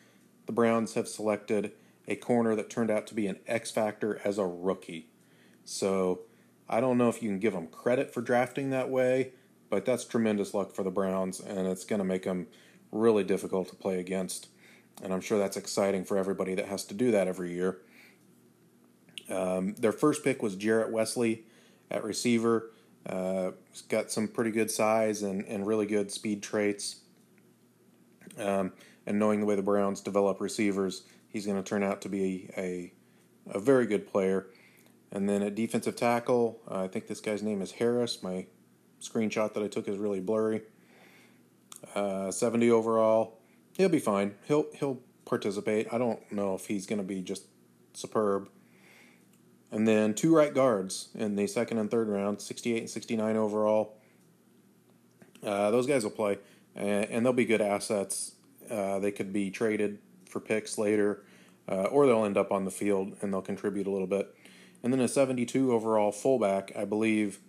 [0.44, 1.72] the Browns have selected
[2.06, 5.08] a corner that turned out to be an X factor as a rookie.
[5.64, 6.20] So
[6.68, 9.32] I don't know if you can give them credit for drafting that way,
[9.70, 12.46] but that's tremendous luck for the Browns, and it's going to make them
[12.92, 14.48] really difficult to play against.
[15.02, 17.78] And I'm sure that's exciting for everybody that has to do that every year.
[19.30, 21.44] Um, their first pick was Jarrett Wesley
[21.90, 22.70] at receiver.
[23.04, 27.00] Uh, he's got some pretty good size and, and really good speed traits.
[28.38, 28.72] Um,
[29.06, 32.50] and knowing the way the Browns develop receivers, he's going to turn out to be
[32.56, 32.92] a,
[33.50, 34.46] a very good player.
[35.12, 38.22] And then at defensive tackle, uh, I think this guy's name is Harris.
[38.22, 38.46] My
[39.00, 40.62] screenshot that I took is really blurry.
[41.94, 43.38] Uh, 70 overall.
[43.76, 44.34] He'll be fine.
[44.46, 45.92] He'll he'll participate.
[45.92, 47.44] I don't know if he's going to be just
[47.92, 48.48] superb.
[49.70, 53.96] And then two right guards in the second and third round, 68 and 69 overall.
[55.42, 56.38] Uh, those guys will play,
[56.74, 58.32] and, and they'll be good assets.
[58.70, 59.98] Uh, they could be traded
[60.28, 61.24] for picks later,
[61.68, 64.34] uh, or they'll end up on the field and they'll contribute a little bit.
[64.82, 67.40] And then a 72 overall fullback, I believe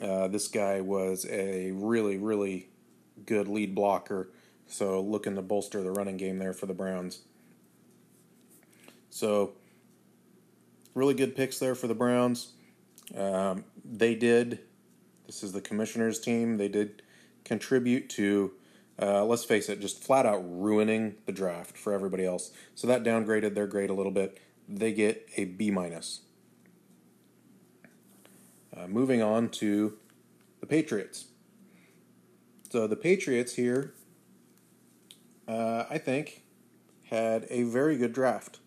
[0.00, 2.68] uh, this guy was a really, really
[3.24, 4.30] good lead blocker.
[4.66, 7.20] So looking to bolster the running game there for the Browns.
[9.10, 9.52] So
[10.96, 12.54] really good picks there for the Browns.
[13.16, 14.60] Um, they did.
[15.26, 16.56] This is the commissioners' team.
[16.56, 17.02] They did
[17.44, 18.52] contribute to,
[19.00, 22.50] uh, let's face it, just flat out ruining the draft for everybody else.
[22.74, 24.40] So that downgraded their grade a little bit.
[24.68, 26.20] They get a B minus.
[28.74, 29.98] Uh, moving on to
[30.60, 31.26] the Patriots.
[32.70, 33.94] So the Patriots here,
[35.46, 36.42] uh, I think,
[37.04, 38.60] had a very good draft.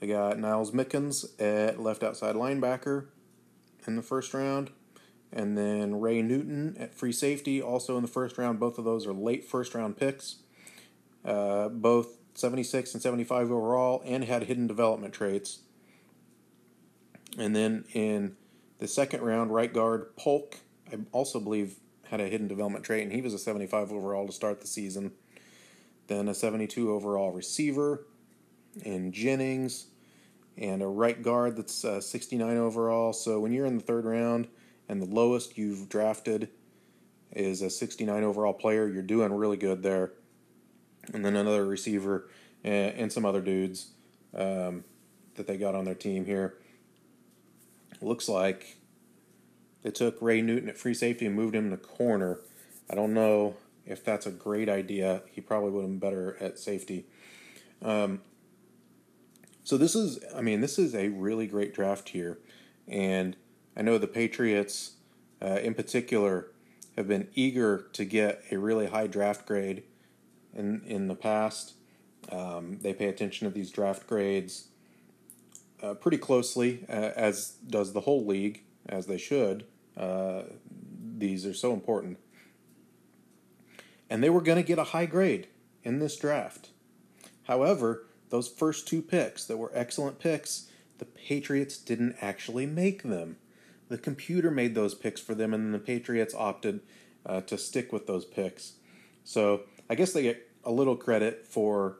[0.00, 3.06] They got Niles Mickens at left outside linebacker
[3.86, 4.70] in the first round,
[5.32, 8.60] and then Ray Newton at free safety, also in the first round.
[8.60, 10.36] Both of those are late first round picks.
[11.24, 15.60] Uh, both 76 and 75 overall, and had hidden development traits.
[17.38, 18.36] And then in
[18.78, 20.58] the second round, right guard Polk,
[20.92, 21.76] I also believe
[22.08, 25.12] had a hidden development trait, and he was a 75 overall to start the season.
[26.06, 28.06] Then a 72 overall receiver
[28.84, 29.86] in Jennings,
[30.56, 33.12] and a right guard that's uh, 69 overall.
[33.12, 34.48] So when you're in the third round
[34.88, 36.48] and the lowest you've drafted
[37.32, 40.12] is a 69 overall player, you're doing really good there.
[41.12, 42.28] And then another receiver
[42.64, 43.88] and, and some other dudes
[44.34, 44.84] um,
[45.34, 46.54] that they got on their team here.
[48.00, 48.76] Looks like
[49.82, 52.40] they took Ray Newton at free safety and moved him to corner.
[52.90, 55.22] I don't know if that's a great idea.
[55.30, 57.06] He probably would have been better at safety.
[57.82, 58.20] Um,
[59.66, 62.38] so this is, I mean, this is a really great draft here,
[62.86, 63.36] and
[63.76, 64.92] I know the Patriots,
[65.42, 66.52] uh, in particular,
[66.96, 69.82] have been eager to get a really high draft grade.
[70.54, 71.74] In in the past,
[72.30, 74.68] um, they pay attention to these draft grades
[75.82, 79.64] uh, pretty closely, uh, as does the whole league, as they should.
[79.96, 80.42] Uh,
[81.18, 82.18] these are so important,
[84.08, 85.48] and they were going to get a high grade
[85.82, 86.70] in this draft.
[87.48, 90.68] However, those first two picks that were excellent picks,
[90.98, 93.36] the Patriots didn't actually make them.
[93.88, 96.80] The computer made those picks for them, and the Patriots opted
[97.24, 98.74] uh, to stick with those picks.
[99.24, 101.98] So I guess they get a little credit for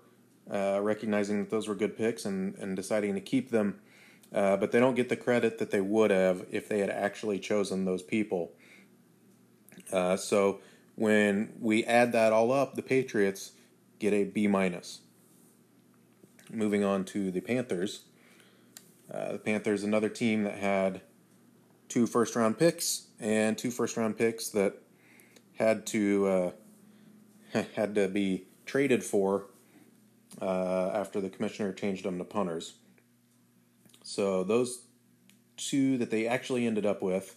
[0.50, 3.80] uh, recognizing that those were good picks and, and deciding to keep them,
[4.32, 7.38] uh, but they don't get the credit that they would have if they had actually
[7.38, 8.52] chosen those people.
[9.92, 10.60] Uh, so
[10.96, 13.52] when we add that all up, the Patriots
[13.98, 15.00] get a B minus.
[16.52, 18.02] Moving on to the Panthers.
[19.12, 21.00] Uh, the Panthers, another team that had
[21.88, 24.74] two first round picks and two first round picks that
[25.58, 26.26] had to
[27.54, 29.46] uh, had to be traded for
[30.40, 32.74] uh, after the commissioner changed them to punters.
[34.02, 34.82] So those
[35.56, 37.36] two that they actually ended up with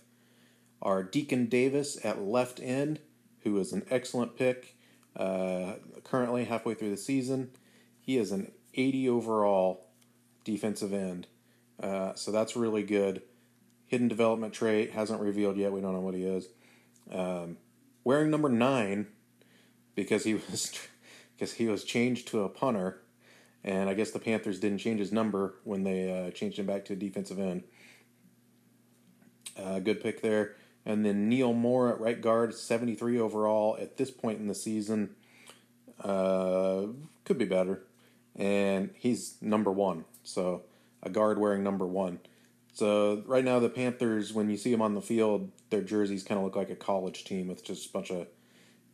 [0.82, 3.00] are Deacon Davis at left end,
[3.44, 4.76] who is an excellent pick.
[5.16, 7.52] Uh, currently halfway through the season,
[8.00, 9.88] he is an 80 overall
[10.44, 11.28] defensive end.
[11.82, 13.22] Uh, so that's really good.
[13.88, 15.72] Hidden development trait hasn't revealed yet.
[15.72, 16.48] We don't know what he is.
[17.12, 17.58] Um,
[18.04, 19.08] wearing number nine
[19.96, 20.78] because he was
[21.36, 23.02] because he was changed to a punter,
[23.64, 26.86] and I guess the Panthers didn't change his number when they uh, changed him back
[26.86, 27.64] to a defensive end.
[29.58, 30.56] Uh, good pick there.
[30.86, 35.16] And then Neil Moore at right guard, 73 overall at this point in the season.
[36.02, 36.88] Uh,
[37.26, 37.84] could be better.
[38.36, 40.06] And he's number one.
[40.24, 40.64] So
[41.04, 42.20] a guard wearing number one.
[42.74, 46.38] So right now the Panthers, when you see them on the field, their jerseys kind
[46.38, 48.28] of look like a college team with just a bunch of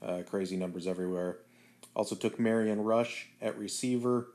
[0.02, 1.40] uh, crazy numbers everywhere.
[1.96, 4.28] Also took Marion Rush at receiver.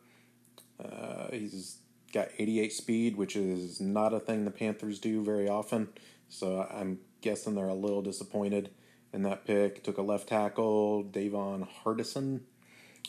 [0.83, 1.79] Uh, he's
[2.13, 5.89] got 88 speed, which is not a thing the Panthers do very often.
[6.29, 8.71] So I'm guessing they're a little disappointed
[9.13, 9.83] in that pick.
[9.83, 12.41] Took a left tackle, Davon Hardison.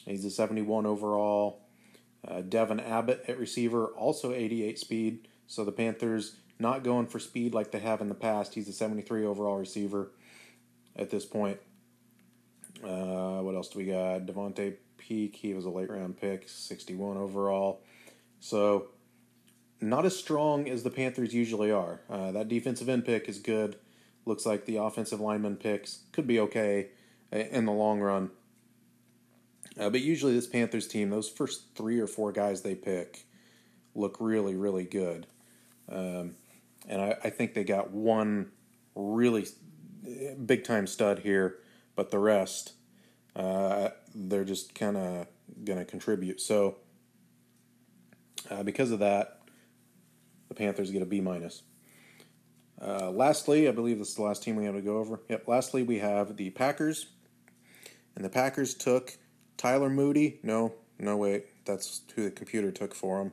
[0.05, 1.61] He's a 71 overall.
[2.28, 5.28] Uh, Devon Abbott at receiver, also 88 speed.
[5.47, 8.53] So the Panthers not going for speed like they have in the past.
[8.53, 10.11] He's a 73 overall receiver
[10.95, 11.59] at this point.
[12.84, 14.26] Uh, what else do we got?
[14.26, 17.82] Devontae Peak, he was a late round pick, 61 overall.
[18.39, 18.88] So
[19.80, 22.01] not as strong as the Panthers usually are.
[22.09, 23.78] Uh, that defensive end pick is good.
[24.26, 26.89] Looks like the offensive lineman picks could be okay
[27.32, 28.30] in the long run.
[29.80, 33.26] Uh, but usually, this Panthers team, those first three or four guys they pick
[33.95, 35.28] look really, really good.
[35.89, 36.36] Um,
[36.88, 38.51] and I, I, think they got one
[38.95, 39.45] really
[40.45, 41.59] big time stud here,
[41.95, 42.74] but the rest,
[43.36, 45.28] uh, they're just kind of
[45.63, 46.41] going to contribute.
[46.41, 46.78] So,
[48.49, 49.41] uh, because of that,
[50.49, 51.63] the Panthers get a B minus.
[52.82, 55.22] Uh, lastly, I believe this is the last team we have to go over.
[55.30, 55.47] Yep.
[55.47, 57.07] Lastly, we have the Packers,
[58.15, 59.17] and the Packers took
[59.62, 60.39] Tyler Moody.
[60.41, 63.32] No, no wait, that's who the computer took for him.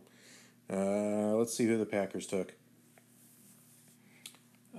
[0.71, 2.53] Uh, let's see who the Packers took.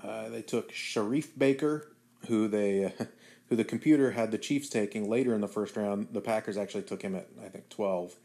[0.04, 1.96] Uh, they took Sharif Baker,
[2.28, 2.94] who they
[3.50, 6.10] who the computer had the Chiefs taking later in the first round.
[6.12, 8.16] The Packers actually took him at I think twelve.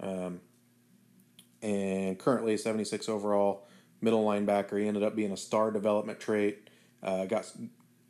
[0.00, 0.40] Um,
[1.60, 3.66] and currently 76 overall
[4.00, 4.80] middle linebacker.
[4.80, 6.70] He ended up being a star development trait.
[7.02, 7.50] Uh, got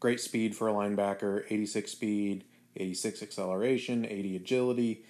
[0.01, 2.45] great speed for a linebacker, 86 speed,
[2.79, 5.05] 86 acceleration, 80 agility.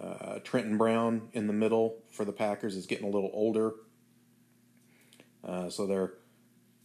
[0.00, 3.72] Uh, Trenton Brown in the middle for the Packers is getting a little older.
[5.42, 6.14] Uh, so they're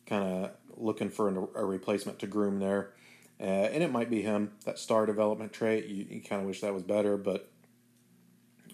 [0.06, 2.94] kind of looking for a replacement to groom there.
[3.40, 5.88] Uh, and it might be him, that star development trait.
[5.88, 7.52] You, you kind of wish that was better, but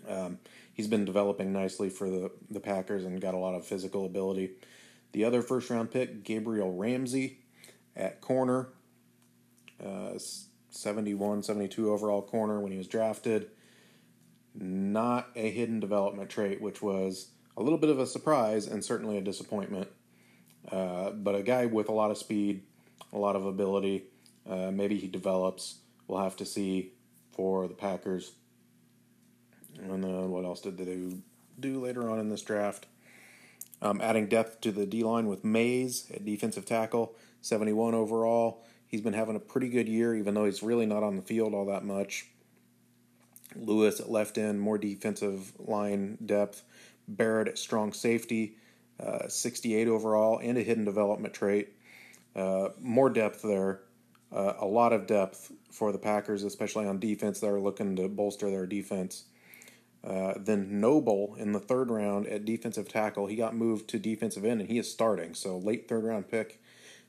[0.08, 0.40] um,
[0.74, 4.52] he's been developing nicely for the, the Packers and got a lot of physical ability.
[5.14, 7.40] The other first round pick, Gabriel Ramsey
[7.96, 8.70] at corner,
[9.84, 10.18] uh,
[10.70, 13.50] 71, 72 overall corner when he was drafted.
[14.54, 19.18] Not a hidden development trait, which was a little bit of a surprise and certainly
[19.18, 19.90] a disappointment.
[20.72, 22.64] Uh, but a guy with a lot of speed,
[23.14, 24.06] a lot of ability.
[24.50, 25.80] Uh, maybe he develops.
[26.08, 26.94] We'll have to see
[27.32, 28.34] for the Packers.
[29.80, 31.18] And then what else did they
[31.60, 32.88] do later on in this draft?
[33.82, 38.64] Um, adding depth to the D line with Mays at defensive tackle, 71 overall.
[38.88, 41.54] He's been having a pretty good year, even though he's really not on the field
[41.54, 42.28] all that much.
[43.56, 46.64] Lewis at left end, more defensive line depth.
[47.08, 48.58] Barrett at strong safety,
[49.00, 51.70] uh, 68 overall, and a hidden development trait.
[52.36, 53.82] Uh, more depth there.
[54.32, 57.40] Uh, a lot of depth for the Packers, especially on defense.
[57.40, 59.26] They're looking to bolster their defense.
[60.04, 64.46] Uh, then Noble in the third round at defensive tackle, he got moved to defensive
[64.46, 65.34] end and he is starting.
[65.34, 66.62] So late third round pick,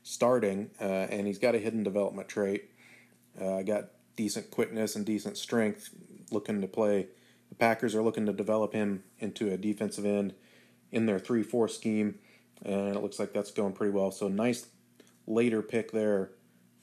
[0.03, 2.71] starting, uh, and he's got a hidden development trait.
[3.39, 5.89] Uh, got decent quickness and decent strength.
[6.31, 7.07] Looking to play,
[7.49, 10.33] the Packers are looking to develop him into a defensive end
[10.91, 12.19] in their three four scheme,
[12.63, 14.11] and it looks like that's going pretty well.
[14.11, 14.67] So nice
[15.25, 16.31] later pick there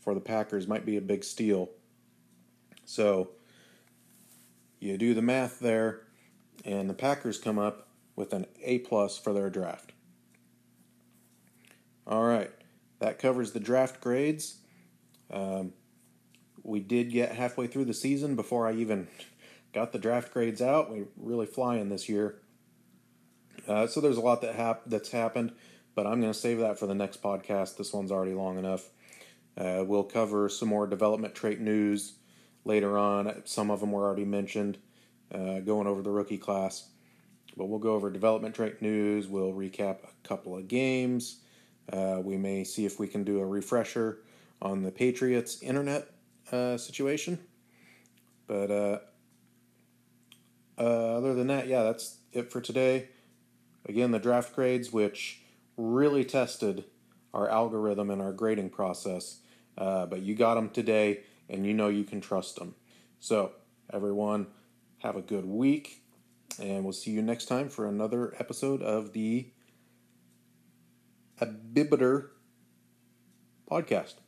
[0.01, 1.71] for the Packers might be a big steal.
[2.85, 3.31] So
[4.79, 6.03] you do the math there,
[6.65, 9.93] and the Packers come up with an A plus for their draft.
[12.07, 12.53] All right,
[12.99, 14.59] that covers the draft grades.
[15.31, 15.73] Um,
[16.63, 19.09] we did get halfway through the season before I even
[19.73, 20.91] got the draft grades out.
[20.91, 22.41] We really flying this year.
[23.69, 25.53] Uh, so there's a lot that hap- that's happened,
[25.95, 27.77] but I'm going to save that for the next podcast.
[27.77, 28.89] This one's already long enough.
[29.57, 32.15] Uh, we'll cover some more development trait news
[32.65, 33.43] later on.
[33.45, 34.79] Some of them were already mentioned,
[35.33, 36.89] uh, going over the rookie class.
[37.57, 39.29] But we'll go over development trait news.
[39.29, 41.39] We'll recap a couple of games.
[41.93, 44.19] Uh, we may see if we can do a refresher
[44.61, 46.11] on the Patriots internet
[46.51, 47.39] uh, situation.
[48.47, 48.99] But uh,
[50.79, 53.09] uh, other than that, yeah, that's it for today.
[53.89, 55.43] Again, the draft grades, which
[55.77, 56.85] really tested
[57.33, 59.39] our algorithm and our grading process.
[59.77, 62.75] Uh, but you got them today and you know you can trust them.
[63.21, 63.53] So,
[63.93, 64.49] everyone,
[64.99, 66.03] have a good week,
[66.61, 69.51] and we'll see you next time for another episode of the
[71.39, 72.33] Abibiter
[73.67, 74.26] podcast.